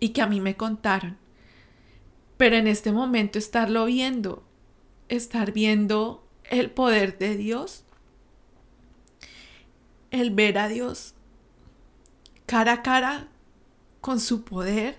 y 0.00 0.08
que 0.08 0.22
a 0.22 0.26
mí 0.26 0.40
me 0.40 0.56
contaron. 0.56 1.18
Pero 2.36 2.56
en 2.56 2.66
este 2.66 2.90
momento 2.90 3.38
estarlo 3.38 3.84
viendo, 3.84 4.42
estar 5.08 5.52
viendo 5.52 6.26
el 6.50 6.70
poder 6.70 7.18
de 7.18 7.36
Dios, 7.36 7.84
el 10.10 10.30
ver 10.30 10.58
a 10.58 10.68
Dios 10.68 11.14
cara 12.50 12.72
a 12.72 12.82
cara 12.82 13.28
con 14.00 14.18
su 14.18 14.42
poder 14.42 14.98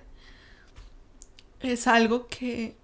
es 1.60 1.86
algo 1.86 2.28
que 2.28 2.78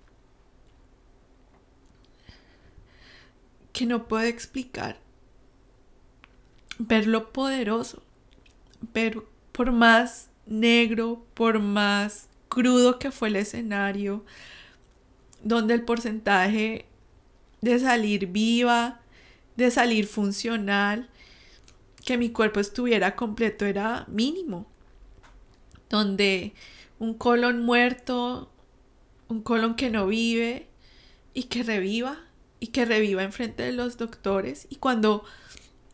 que 3.72 3.86
no 3.86 4.10
puedo 4.10 4.26
explicar. 4.26 5.00
Ver 6.80 7.08
lo 7.08 7.32
poderoso, 7.32 8.04
ver 8.94 9.24
por 9.54 9.72
más 9.72 10.30
negro, 10.46 11.26
por 11.34 11.60
más 11.60 12.28
crudo 12.50 13.00
que 13.00 13.12
fue 13.12 13.30
el 13.30 13.38
escenario, 13.38 14.26
donde 15.44 15.76
el 15.76 15.86
porcentaje 15.86 16.87
de 17.62 17.80
salir 17.80 18.28
viva, 18.28 19.02
de 19.56 19.72
salir 19.72 20.08
funcional, 20.08 21.10
que 22.06 22.18
mi 22.18 22.30
cuerpo 22.30 22.60
estuviera 22.60 23.16
completo 23.16 23.66
era 23.66 24.06
mínimo. 24.08 24.68
Donde 25.90 26.54
un 27.00 27.14
colon 27.14 27.64
muerto, 27.64 28.52
un 29.28 29.42
colon 29.42 29.76
que 29.76 29.90
no 29.90 30.08
vive 30.08 30.68
y 31.34 31.44
que 31.44 31.64
reviva 31.64 32.18
y 32.60 32.68
que 32.68 32.86
reviva 32.86 33.24
enfrente 33.24 33.64
de 33.64 33.72
los 33.72 33.98
doctores. 33.98 34.68
Y 34.70 34.78
cuando 34.78 35.24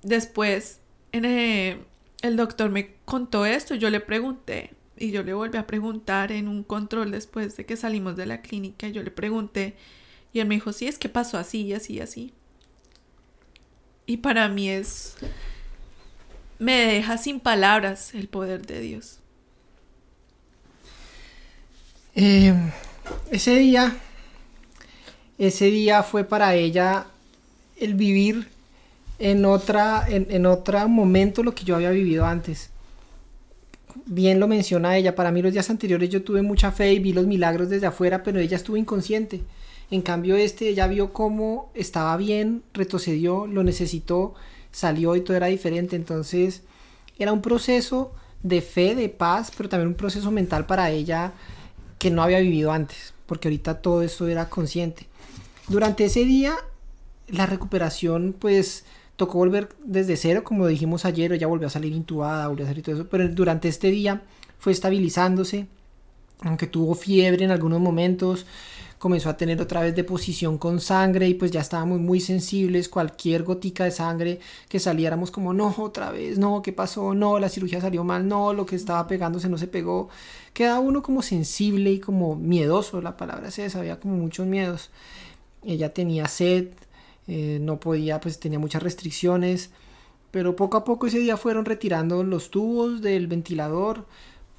después 0.01 0.79
eh, 1.11 1.79
el 2.21 2.37
doctor 2.37 2.69
me 2.69 2.95
contó 3.05 3.45
esto, 3.45 3.75
yo 3.75 3.89
le 3.89 3.99
pregunté 3.99 4.71
y 4.97 5.11
yo 5.11 5.23
le 5.23 5.33
volví 5.33 5.57
a 5.57 5.67
preguntar 5.67 6.31
en 6.31 6.47
un 6.47 6.63
control 6.63 7.11
después 7.11 7.57
de 7.57 7.65
que 7.65 7.75
salimos 7.75 8.15
de 8.15 8.25
la 8.25 8.41
clínica. 8.41 8.87
Yo 8.87 9.03
le 9.03 9.11
pregunté 9.11 9.75
y 10.33 10.39
él 10.39 10.47
me 10.47 10.55
dijo, 10.55 10.73
sí, 10.73 10.87
es 10.87 10.97
que 10.97 11.09
pasó 11.09 11.37
así 11.37 11.61
y 11.61 11.73
así 11.73 11.93
y 11.93 11.99
así. 12.01 12.33
Y 14.05 14.17
para 14.17 14.49
mí 14.49 14.69
es 14.69 15.15
me 16.59 16.73
deja 16.73 17.17
sin 17.17 17.39
palabras 17.39 18.13
el 18.13 18.27
poder 18.27 18.65
de 18.65 18.79
Dios. 18.79 19.19
Eh, 22.15 22.53
ese 23.31 23.55
día, 23.55 23.97
ese 25.37 25.65
día 25.65 26.03
fue 26.03 26.23
para 26.23 26.55
ella 26.55 27.07
el 27.77 27.95
vivir 27.95 28.47
en 29.19 29.45
otra, 29.45 30.05
en, 30.07 30.27
en 30.29 30.45
otro 30.45 30.87
momento 30.87 31.43
lo 31.43 31.53
que 31.53 31.63
yo 31.63 31.75
había 31.75 31.89
vivido 31.89 32.25
antes. 32.25 32.69
Bien 34.05 34.39
lo 34.39 34.47
menciona 34.47 34.97
ella, 34.97 35.15
para 35.15 35.31
mí 35.31 35.41
los 35.41 35.53
días 35.53 35.69
anteriores 35.69 36.09
yo 36.09 36.23
tuve 36.23 36.41
mucha 36.41 36.71
fe 36.71 36.93
y 36.93 36.99
vi 36.99 37.13
los 37.13 37.27
milagros 37.27 37.69
desde 37.69 37.87
afuera, 37.87 38.23
pero 38.23 38.39
ella 38.39 38.57
estuvo 38.57 38.77
inconsciente. 38.77 39.41
En 39.93 40.01
cambio 40.01 40.35
este, 40.35 40.69
ella 40.69 40.87
vio 40.87 41.13
cómo 41.13 41.69
estaba 41.75 42.17
bien, 42.17 42.63
retrocedió, 42.73 43.45
lo 43.45 43.63
necesitó 43.63 44.33
salió 44.71 45.15
y 45.15 45.21
todo 45.21 45.37
era 45.37 45.45
diferente. 45.45 45.95
Entonces 45.95 46.63
era 47.19 47.31
un 47.31 47.43
proceso 47.43 48.11
de 48.41 48.63
fe, 48.63 48.95
de 48.95 49.07
paz, 49.09 49.51
pero 49.55 49.69
también 49.69 49.89
un 49.89 49.93
proceso 49.93 50.31
mental 50.31 50.65
para 50.65 50.89
ella 50.89 51.33
que 51.99 52.09
no 52.09 52.23
había 52.23 52.39
vivido 52.39 52.71
antes, 52.71 53.13
porque 53.27 53.49
ahorita 53.49 53.83
todo 53.83 54.01
eso 54.01 54.27
era 54.27 54.49
consciente. 54.49 55.05
Durante 55.67 56.05
ese 56.05 56.25
día, 56.25 56.55
la 57.27 57.45
recuperación, 57.45 58.35
pues 58.39 58.85
tocó 59.15 59.37
volver 59.37 59.69
desde 59.85 60.17
cero, 60.17 60.43
como 60.43 60.65
dijimos 60.65 61.05
ayer, 61.05 61.31
ella 61.33 61.45
volvió 61.45 61.67
a 61.67 61.69
salir 61.69 61.93
intubada, 61.93 62.47
volvió 62.47 62.65
a 62.65 62.69
salir 62.69 62.83
todo 62.83 62.95
eso, 62.95 63.07
pero 63.09 63.29
durante 63.29 63.67
este 63.67 63.91
día 63.91 64.23
fue 64.57 64.71
estabilizándose, 64.71 65.67
aunque 66.41 66.65
tuvo 66.65 66.95
fiebre 66.95 67.45
en 67.45 67.51
algunos 67.51 67.79
momentos, 67.79 68.47
comenzó 69.03 69.29
a 69.29 69.35
tener 69.35 69.61
otra 69.61 69.81
vez 69.81 69.93
deposición 69.93 70.57
con 70.57 70.79
sangre 70.79 71.27
y 71.27 71.33
pues 71.33 71.51
ya 71.51 71.59
estábamos 71.59 71.99
muy 71.99 72.21
sensibles, 72.21 72.87
cualquier 72.87 73.43
gotica 73.43 73.83
de 73.83 73.91
sangre 73.91 74.39
que 74.69 74.79
saliéramos 74.79 75.29
como 75.29 75.53
no, 75.53 75.75
otra 75.77 76.09
vez, 76.09 76.37
no, 76.37 76.61
¿qué 76.61 76.71
pasó? 76.71 77.13
No, 77.13 77.37
la 77.37 77.49
cirugía 77.49 77.81
salió 77.81 78.05
mal, 78.05 78.25
no, 78.29 78.53
lo 78.53 78.65
que 78.65 78.77
estaba 78.77 79.05
pegándose 79.05 79.49
no 79.49 79.57
se 79.57 79.67
pegó. 79.67 80.07
Queda 80.53 80.79
uno 80.79 81.03
como 81.03 81.21
sensible 81.21 81.91
y 81.91 81.99
como 81.99 82.37
miedoso, 82.37 83.01
la 83.01 83.17
palabra 83.17 83.49
es 83.49 83.59
esa, 83.59 83.79
había 83.79 83.99
como 83.99 84.15
muchos 84.15 84.47
miedos. 84.47 84.89
Ella 85.65 85.93
tenía 85.93 86.29
sed, 86.29 86.69
eh, 87.27 87.57
no 87.59 87.81
podía, 87.81 88.21
pues 88.21 88.39
tenía 88.39 88.57
muchas 88.57 88.83
restricciones, 88.83 89.71
pero 90.31 90.55
poco 90.55 90.77
a 90.77 90.85
poco 90.85 91.07
ese 91.07 91.19
día 91.19 91.35
fueron 91.35 91.65
retirando 91.65 92.23
los 92.23 92.51
tubos 92.51 93.01
del 93.01 93.27
ventilador, 93.27 94.05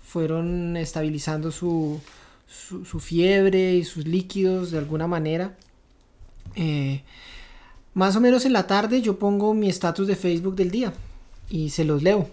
fueron 0.03 0.77
estabilizando 0.77 1.51
su, 1.51 1.99
su, 2.47 3.01
fiebre 3.01 3.75
y 3.75 3.85
sus 3.85 4.07
líquidos 4.07 4.71
de 4.71 4.79
alguna 4.79 5.07
manera. 5.07 5.57
Eh, 6.57 7.03
más 7.95 8.17
o 8.17 8.21
menos 8.21 8.45
en 8.45 8.53
la 8.53 8.67
tarde 8.67 9.03
yo 9.03 9.19
pongo 9.19 9.55
mi 9.55 9.69
estatus 9.69 10.07
de 10.07 10.17
Facebook 10.17 10.57
del 10.57 10.71
día 10.71 10.93
y 11.49 11.71
se 11.71 11.85
los 11.85 12.03
leo. 12.03 12.29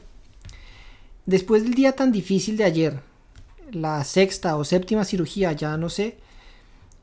Después 1.26 1.64
del 1.64 1.74
día 1.74 1.94
tan 1.94 2.12
difícil 2.12 2.58
de 2.58 2.64
ayer, 2.64 3.00
la 3.72 4.04
sexta 4.04 4.58
o 4.58 4.64
séptima 4.64 5.06
cirugía, 5.06 5.54
ya 5.54 5.78
no 5.78 5.90
sé, 5.90 6.18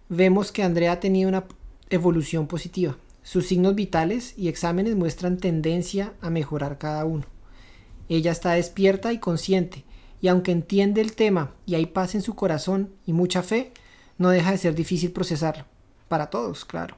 vemos 0.08 0.52
que 0.52 0.62
Andrea 0.62 0.92
ha 0.92 1.00
tenido 1.00 1.28
una 1.28 1.44
evolución 1.90 2.46
positiva. 2.46 2.96
Sus 3.22 3.46
signos 3.46 3.74
vitales 3.74 4.34
y 4.36 4.48
exámenes 4.48 4.96
muestran 4.96 5.38
tendencia 5.38 6.14
a 6.20 6.30
mejorar 6.30 6.78
cada 6.78 7.04
uno. 7.04 7.24
Ella 8.08 8.32
está 8.32 8.52
despierta 8.52 9.12
y 9.12 9.18
consciente 9.18 9.84
y 10.20 10.28
aunque 10.28 10.52
entiende 10.52 11.00
el 11.00 11.14
tema 11.14 11.52
y 11.66 11.74
hay 11.74 11.86
paz 11.86 12.14
en 12.14 12.22
su 12.22 12.34
corazón 12.34 12.90
y 13.06 13.12
mucha 13.12 13.42
fe, 13.42 13.72
no 14.18 14.30
deja 14.30 14.50
de 14.50 14.58
ser 14.58 14.74
difícil 14.74 15.12
procesarlo. 15.12 15.64
Para 16.08 16.30
todos, 16.30 16.64
claro. 16.64 16.96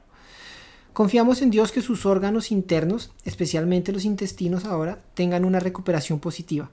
Confiamos 0.93 1.41
en 1.41 1.51
Dios 1.51 1.71
que 1.71 1.81
sus 1.81 2.05
órganos 2.05 2.51
internos, 2.51 3.11
especialmente 3.23 3.93
los 3.93 4.03
intestinos 4.03 4.65
ahora, 4.65 4.99
tengan 5.13 5.45
una 5.45 5.59
recuperación 5.59 6.19
positiva. 6.19 6.69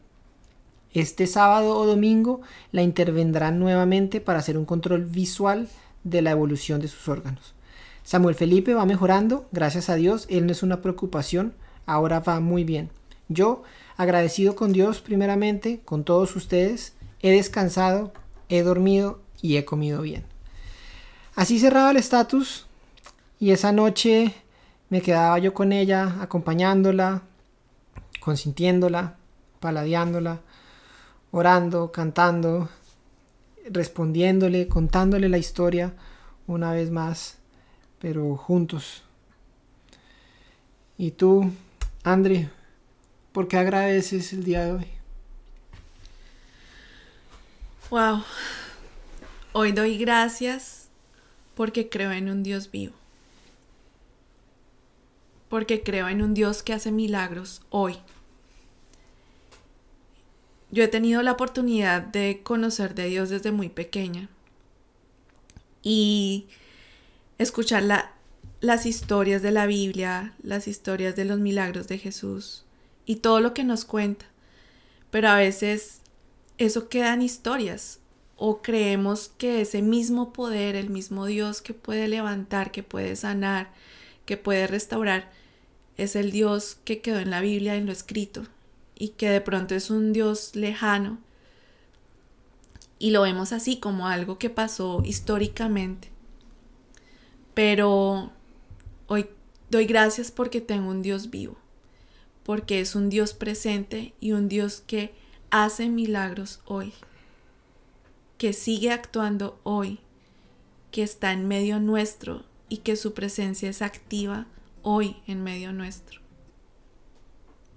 Este 0.93 1.27
sábado 1.27 1.77
o 1.77 1.87
domingo 1.87 2.41
la 2.73 2.83
intervendrán 2.83 3.59
nuevamente 3.59 4.21
para 4.21 4.39
hacer 4.39 4.57
un 4.57 4.65
control 4.65 5.05
visual 5.05 5.69
de 6.03 6.23
la 6.23 6.31
evolución 6.31 6.81
de 6.81 6.89
sus 6.89 7.07
órganos. 7.09 7.55
Samuel 8.03 8.35
Felipe 8.35 8.73
va 8.73 8.87
mejorando, 8.87 9.47
gracias 9.53 9.91
a 9.91 9.95
Dios, 9.95 10.27
él 10.31 10.47
no 10.47 10.53
es 10.53 10.63
una 10.63 10.81
preocupación, 10.81 11.53
ahora 11.85 12.21
va 12.21 12.41
muy 12.41 12.65
bien. 12.65 12.91
Yo 13.29 13.63
agradecido 13.97 14.57
con 14.57 14.73
Dios 14.73 15.01
primeramente, 15.01 15.81
con 15.85 16.05
todos 16.05 16.35
ustedes, 16.37 16.95
he 17.21 17.31
descansado, 17.31 18.13
he 18.49 18.63
dormido 18.63 19.21
y 19.43 19.57
he 19.57 19.65
comido 19.65 20.03
bien. 20.03 20.25
Así 21.35 21.59
cerraba 21.59 21.91
el 21.91 21.97
estatus 21.99 22.67
y 23.39 23.51
esa 23.51 23.73
noche 23.73 24.35
me 24.89 25.03
quedaba 25.03 25.39
yo 25.39 25.53
con 25.55 25.73
ella, 25.73 26.17
acompañándola, 26.21 27.23
consintiéndola, 28.21 29.17
paladeándola, 29.61 30.41
orando, 31.31 31.93
cantando, 31.93 32.69
respondiéndole, 33.71 34.69
contándole 34.69 35.29
la 35.29 35.39
historia 35.39 35.93
una 36.47 36.73
vez 36.73 36.91
más, 36.91 37.37
pero 38.01 38.37
juntos. 38.37 39.03
Y 40.97 41.13
tú, 41.13 41.53
André, 42.03 42.51
¿por 43.33 43.49
qué 43.49 43.57
agradeces 43.57 44.33
el 44.33 44.45
día 44.45 44.65
de 44.65 44.73
hoy? 44.73 44.87
Wow. 47.91 48.23
Hoy 49.53 49.73
doy 49.73 49.97
gracias 49.97 50.89
porque 51.55 51.89
creo 51.89 52.13
en 52.13 52.29
un 52.29 52.43
Dios 52.43 52.71
vivo. 52.71 52.95
Porque 55.49 55.83
creo 55.83 56.09
en 56.09 56.23
un 56.23 56.35
Dios 56.35 56.63
que 56.63 56.75
hace 56.75 56.93
milagros 56.93 57.63
hoy. 57.71 57.97
Yo 60.71 60.85
he 60.85 60.89
tenido 60.89 61.23
la 61.23 61.33
oportunidad 61.33 62.03
de 62.03 62.41
conocer 62.43 62.95
de 62.95 63.07
Dios 63.07 63.31
desde 63.31 63.53
muy 63.53 63.71
pequeña 63.71 64.29
y 65.83 66.47
escuchar 67.39 67.85
las 68.61 68.85
historias 68.85 69.41
de 69.41 69.51
la 69.51 69.65
Biblia, 69.65 70.35
las 70.43 70.69
historias 70.69 71.17
de 71.17 71.25
los 71.25 71.39
milagros 71.39 71.89
de 71.89 71.97
Jesús 71.97 72.65
y 73.09 73.17
todo 73.17 73.41
lo 73.41 73.55
que 73.55 73.65
nos 73.65 73.85
cuenta. 73.87 74.27
Pero 75.11 75.29
a 75.31 75.37
veces 75.37 76.03
eso 76.59 76.89
queda 76.89 77.15
en 77.15 77.23
historias 77.23 78.01
o 78.37 78.61
creemos 78.61 79.31
que 79.39 79.63
ese 79.63 79.81
mismo 79.81 80.33
poder, 80.33 80.77
el 80.77 80.91
mismo 80.91 81.25
Dios 81.25 81.63
que 81.63 81.73
puede 81.73 82.07
levantar, 82.07 82.71
que 82.71 82.83
puede 82.83 83.17
sanar, 83.17 83.73
que 84.27 84.37
puede 84.37 84.67
restaurar, 84.67 85.33
es 85.97 86.17
el 86.17 86.31
Dios 86.31 86.77
que 86.85 87.01
quedó 87.01 87.19
en 87.19 87.31
la 87.31 87.41
Biblia 87.41 87.77
en 87.77 87.87
lo 87.87 87.93
escrito 87.93 88.45
y 88.95 89.09
que 89.09 89.31
de 89.31 89.41
pronto 89.41 89.75
es 89.75 89.91
un 89.91 90.13
Dios 90.13 90.55
lejano 90.55 91.19
y 92.99 93.11
lo 93.11 93.23
vemos 93.23 93.53
así 93.53 93.79
como 93.79 94.07
algo 94.07 94.39
que 94.39 94.51
pasó 94.51 95.03
históricamente. 95.03 96.11
Pero 97.55 98.31
hoy 99.07 99.31
doy 99.71 99.87
gracias 99.87 100.31
porque 100.31 100.61
tengo 100.61 100.91
un 100.91 101.01
Dios 101.01 101.31
vivo, 101.31 101.57
porque 102.49 102.81
es 102.81 102.95
un 102.95 103.11
Dios 103.11 103.35
presente 103.35 104.15
y 104.21 104.33
un 104.33 104.49
Dios 104.49 104.83
que 104.87 105.13
hace 105.51 105.91
milagros 105.91 106.61
hoy, 106.65 106.95
que 108.39 108.55
sigue 108.55 108.91
actuando 108.91 109.61
hoy, 109.65 109.99
que 110.91 111.03
está 111.03 111.35
en 111.35 111.47
medio 111.47 111.79
nuestro 111.79 112.45
y 112.71 112.79
que 112.79 112.97
su 112.97 113.13
presencia 113.13 113.69
es 113.69 113.83
activa 113.83 114.47
hoy 114.81 115.19
en 115.27 115.45
medio 115.45 115.75
nuestro. 115.75 116.23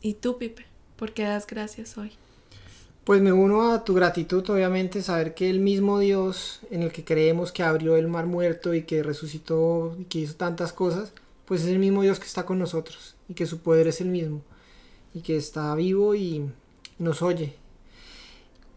¿Y 0.01 0.13
tú, 0.13 0.37
Pipe? 0.37 0.65
¿Por 0.95 1.11
qué 1.11 1.23
das 1.23 1.47
gracias 1.47 1.97
hoy? 1.97 2.13
Pues 3.03 3.21
me 3.21 3.33
uno 3.33 3.73
a 3.73 3.83
tu 3.83 3.93
gratitud, 3.93 4.49
obviamente, 4.49 5.01
saber 5.01 5.33
que 5.33 5.49
el 5.49 5.59
mismo 5.59 5.99
Dios 5.99 6.61
en 6.69 6.83
el 6.83 6.93
que 6.93 7.03
creemos 7.03 7.51
que 7.51 7.63
abrió 7.63 7.97
el 7.97 8.07
mar 8.07 8.25
muerto 8.25 8.73
y 8.73 8.83
que 8.83 9.03
resucitó 9.03 9.97
y 9.99 10.05
que 10.05 10.19
hizo 10.19 10.35
tantas 10.35 10.71
cosas, 10.71 11.11
pues 11.43 11.63
es 11.63 11.67
el 11.67 11.79
mismo 11.79 12.03
Dios 12.03 12.21
que 12.21 12.25
está 12.27 12.45
con 12.45 12.57
nosotros 12.57 13.17
y 13.27 13.33
que 13.33 13.45
su 13.45 13.59
poder 13.59 13.89
es 13.89 13.99
el 13.99 14.07
mismo 14.07 14.43
y 15.13 15.21
que 15.21 15.37
está 15.37 15.73
vivo 15.75 16.15
y 16.15 16.49
nos 16.99 17.21
oye 17.21 17.61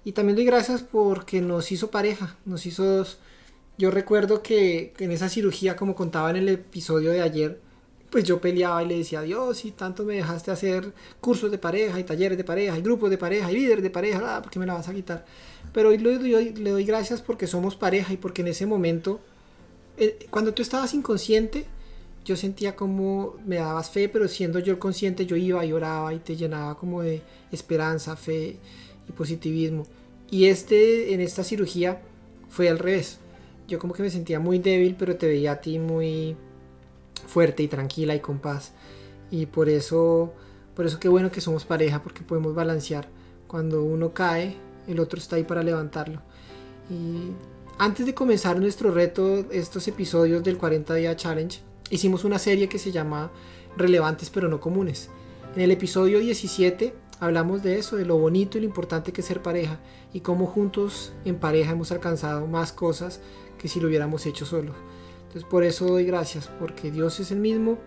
y 0.05 0.13
también 0.13 0.37
doy 0.37 0.45
gracias 0.45 0.83
porque 0.83 1.41
nos 1.41 1.73
hizo 1.73 1.91
pareja, 1.91 2.37
nos 2.45 2.67
hizo 2.67 2.85
dos. 2.85 3.19
Yo 3.79 3.91
recuerdo 3.91 4.43
que 4.43 4.93
en 4.99 5.11
esa 5.11 5.29
cirugía, 5.29 5.77
como 5.77 5.95
contaba 5.95 6.31
en 6.31 6.37
el 6.37 6.49
episodio 6.51 7.11
de 7.11 7.23
ayer, 7.23 7.61
pues 8.11 8.25
yo 8.25 8.41
peleaba 8.41 8.83
y 8.83 8.87
le 8.87 8.99
decía, 8.99 9.23
Dios, 9.23 9.65
y 9.65 9.73
tanto 9.73 10.05
me 10.05 10.15
dejaste 10.15 10.51
hacer 10.51 10.93
cursos 11.21 11.51
de 11.51 11.59
pareja 11.59 11.99
y 11.99 12.05
talleres 12.05 12.39
de 12.39 12.45
pareja 12.45 12.79
y 12.79 12.83
grupos 12.83 13.11
de 13.11 13.19
pareja 13.19 13.51
y 13.51 13.55
líderes 13.55 13.83
de 13.83 13.91
pareja, 13.91 14.37
ah, 14.37 14.43
¿por 14.43 14.53
qué 14.53 14.59
me 14.59 14.67
la 14.67 14.75
vas 14.75 14.89
a 14.89 14.95
quitar? 14.95 15.25
Pero 15.73 15.89
hoy 15.89 15.99
le 15.99 16.19
doy, 16.19 16.53
le 16.53 16.71
doy 16.71 16.85
gracias 16.85 17.23
porque 17.23 17.47
somos 17.47 17.75
pareja 17.75 18.13
y 18.13 18.19
porque 18.19 18.43
en 18.43 18.49
ese 18.49 18.67
momento, 18.67 19.21
eh, 19.97 20.27
cuando 20.31 20.53
tú 20.55 20.63
estabas 20.63 20.95
inconsciente, 20.95 21.67
yo 22.25 22.37
sentía 22.37 22.75
como 22.75 23.37
me 23.45 23.57
dabas 23.57 23.91
fe, 23.91 24.09
pero 24.09 24.29
siendo 24.29 24.59
yo 24.59 24.73
el 24.73 24.79
consciente, 24.79 25.27
yo 25.27 25.37
iba 25.37 25.65
y 25.65 25.73
oraba 25.73 26.15
y 26.15 26.19
te 26.19 26.37
llenaba 26.37 26.77
como 26.77 27.03
de 27.03 27.23
esperanza, 27.53 28.17
fe 28.17 28.57
y 29.09 29.13
positivismo. 29.13 29.85
Y 30.31 30.47
este, 30.47 31.13
en 31.13 31.21
esta 31.21 31.45
cirugía 31.45 32.01
fue 32.49 32.69
al 32.69 32.79
revés. 32.79 33.19
Yo 33.69 33.79
como 33.79 33.93
que 33.95 34.03
me 34.03 34.11
sentía 34.11 34.41
muy 34.41 34.59
débil, 34.59 34.97
pero 34.99 35.17
te 35.17 35.27
veía 35.27 35.53
a 35.53 35.61
ti 35.61 35.79
muy 35.79 36.37
fuerte 37.27 37.63
y 37.63 37.69
tranquila 37.69 38.15
y 38.15 38.21
con 38.21 38.39
paz. 38.39 38.73
Y 39.31 39.47
por 39.47 39.69
eso, 39.69 40.33
por 40.75 40.87
eso 40.87 40.99
qué 40.99 41.09
bueno 41.09 41.31
que 41.31 41.41
somos 41.41 41.65
pareja, 41.65 42.03
porque 42.03 42.23
podemos 42.23 42.55
balancear. 42.55 43.07
Cuando 43.47 43.83
uno 43.83 44.15
cae, 44.15 44.57
el 44.87 44.99
otro 44.99 45.19
está 45.19 45.37
ahí 45.37 45.45
para 45.45 45.63
levantarlo. 45.63 46.23
Y 46.91 47.33
antes 47.79 48.07
de 48.07 48.15
comenzar 48.15 48.59
nuestro 48.59 48.91
reto, 48.91 49.45
estos 49.51 49.89
episodios 49.89 50.43
del 50.43 50.57
40 50.57 50.95
Día 50.95 51.17
Challenge, 51.17 51.61
hicimos 51.95 52.25
una 52.25 52.39
serie 52.39 52.69
que 52.69 52.79
se 52.79 52.93
llama 52.93 53.31
Relevantes 53.77 54.31
pero 54.31 54.49
no 54.49 54.61
comunes. 54.61 55.11
En 55.55 55.63
el 55.63 55.71
episodio 55.71 56.19
17 56.19 56.95
hablamos 57.21 57.63
de 57.63 57.79
eso, 57.79 57.97
de 57.97 58.05
lo 58.05 58.19
bonito 58.19 58.59
y 58.59 58.63
lo 58.63 58.67
importante 58.67 59.13
que 59.13 59.21
es 59.21 59.27
ser 59.27 59.43
pareja 59.43 59.79
y 60.13 60.21
cómo 60.21 60.47
juntos 60.47 61.13
en 61.25 61.37
pareja 61.37 61.73
hemos 61.73 61.93
alcanzado 61.93 62.47
más 62.47 62.73
cosas 62.73 63.21
que 63.59 63.69
si 63.69 63.81
lo 63.81 63.89
hubiéramos 63.89 64.27
hecho 64.27 64.45
solos. 64.45 64.75
Entonces 65.27 65.45
por 65.45 65.63
eso 65.63 65.87
doy 65.87 66.05
gracias, 66.05 66.51
porque 66.59 66.91
Dios 66.91 67.21
es 67.21 67.31
el 67.31 67.39
mismo 67.39 67.79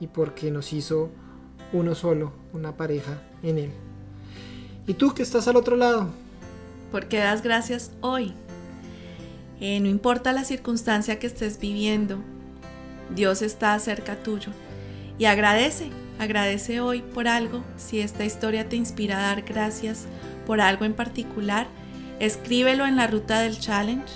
y 0.00 0.06
porque 0.06 0.50
nos 0.50 0.72
hizo 0.72 1.10
uno 1.72 1.94
solo, 1.94 2.32
una 2.52 2.76
pareja 2.76 3.22
en 3.42 3.58
Él. 3.58 3.70
¿Y 4.86 4.94
tú 4.94 5.12
que 5.14 5.22
estás 5.22 5.46
al 5.48 5.56
otro 5.56 5.76
lado? 5.76 6.08
Porque 6.90 7.18
das 7.18 7.42
gracias 7.42 7.92
hoy. 8.00 8.32
Eh, 9.60 9.78
no 9.80 9.88
importa 9.88 10.32
la 10.32 10.44
circunstancia 10.44 11.18
que 11.18 11.26
estés 11.26 11.60
viviendo, 11.60 12.18
Dios 13.14 13.42
está 13.42 13.78
cerca 13.78 14.16
tuyo. 14.16 14.52
Y 15.18 15.26
agradece, 15.26 15.90
Agradece 16.20 16.82
hoy 16.82 17.00
por 17.00 17.28
algo. 17.28 17.64
Si 17.78 17.98
esta 17.98 18.26
historia 18.26 18.68
te 18.68 18.76
inspira 18.76 19.16
a 19.16 19.22
dar 19.22 19.40
gracias 19.40 20.04
por 20.46 20.60
algo 20.60 20.84
en 20.84 20.92
particular, 20.92 21.66
escríbelo 22.18 22.84
en 22.84 22.96
la 22.96 23.06
ruta 23.06 23.40
del 23.40 23.58
challenge. 23.58 24.12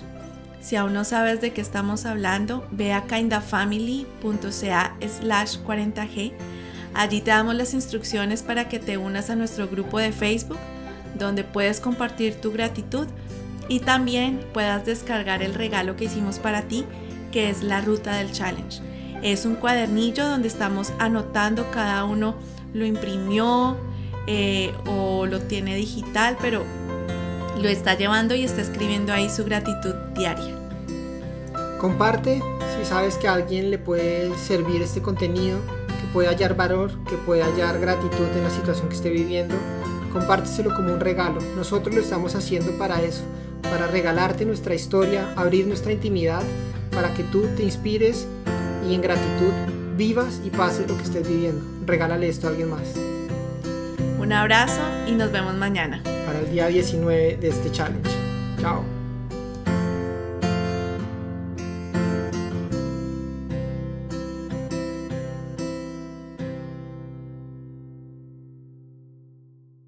Si 0.61 0.76
aún 0.76 0.92
no 0.92 1.04
sabes 1.04 1.40
de 1.40 1.54
qué 1.54 1.62
estamos 1.62 2.04
hablando, 2.04 2.68
ve 2.70 2.92
a 2.92 3.07
kindafamily.ca 3.07 4.96
slash 5.00 5.57
40g. 5.66 6.33
Allí 6.92 7.22
te 7.22 7.30
damos 7.30 7.54
las 7.54 7.72
instrucciones 7.72 8.42
para 8.42 8.68
que 8.68 8.78
te 8.78 8.98
unas 8.98 9.30
a 9.30 9.35
nuestro 9.35 9.66
grupo 9.66 9.98
de 9.98 10.12
Facebook, 10.12 10.59
donde 11.18 11.42
puedes 11.42 11.80
compartir 11.80 12.35
tu 12.35 12.52
gratitud 12.52 13.07
y 13.66 13.80
también 13.80 14.44
puedas 14.52 14.85
descargar 14.85 15.42
el 15.42 15.54
regalo 15.54 15.96
que 15.96 16.04
hicimos 16.04 16.38
para 16.38 16.61
ti, 16.61 16.85
que 17.35 17.51
es 17.51 17.64
la 17.64 17.81
ruta 17.81 18.14
del 18.14 18.31
challenge. 18.31 18.81
Es 19.25 19.44
un 19.44 19.57
cuadernillo 19.57 20.25
donde 20.29 20.47
estamos 20.47 20.92
anotando, 21.01 21.68
cada 21.73 22.05
uno 22.05 22.37
lo 22.73 22.87
imprimió 22.87 23.77
eh, 24.29 24.73
o 24.87 25.27
lo 25.27 25.40
tiene 25.40 25.75
digital, 25.75 26.37
pero 26.40 26.62
lo 27.61 27.68
está 27.68 27.99
llevando 27.99 28.37
y 28.37 28.44
está 28.44 28.62
escribiendo 28.62 29.12
ahí 29.12 29.29
su 29.29 29.44
gratitud 29.44 29.94
diaria. 30.14 30.55
Comparte 31.81 32.40
si 32.79 32.85
sabes 32.85 33.16
que 33.16 33.27
a 33.27 33.33
alguien 33.33 33.68
le 33.73 33.79
puede 33.79 34.33
servir 34.38 34.81
este 34.81 35.03
contenido, 35.03 35.59
que 35.88 36.07
puede 36.12 36.29
hallar 36.29 36.55
valor, 36.55 36.92
que 37.05 37.16
puede 37.16 37.42
hallar 37.42 37.81
gratitud 37.81 38.29
en 38.37 38.44
la 38.44 38.51
situación 38.51 38.88
que 38.88 38.94
esté 38.94 39.11
viviendo. 39.11 39.57
Compárteselo 40.12 40.73
como 40.73 40.92
un 40.92 41.01
regalo. 41.01 41.40
Nosotros 41.57 41.97
lo 41.97 42.01
estamos 42.01 42.37
haciendo 42.37 42.79
para 42.79 43.03
eso, 43.03 43.25
para 43.62 43.88
regalarte 43.88 44.44
nuestra 44.44 44.77
historia, 44.77 45.33
abrir 45.35 45.66
nuestra 45.66 45.90
intimidad, 45.90 46.44
para 46.94 47.12
que 47.14 47.24
tú 47.24 47.46
te 47.57 47.62
inspires 47.64 48.26
y 48.88 48.94
en 48.94 49.02
gratitud 49.02 49.52
vivas 49.96 50.40
y 50.44 50.50
pases 50.50 50.88
lo 50.88 50.96
que 50.96 51.02
estés 51.02 51.28
viviendo. 51.28 51.62
Regálale 51.87 52.28
esto 52.28 52.46
a 52.46 52.50
alguien 52.50 52.70
más. 52.70 52.94
Un 54.18 54.33
abrazo 54.33 54.80
y 55.07 55.12
nos 55.12 55.33
vemos 55.33 55.54
mañana. 55.54 56.02
Para 56.26 56.40
el 56.40 56.50
día 56.50 56.68
19 56.68 57.37
de 57.37 57.48
este 57.48 57.70
challenge. 57.70 58.23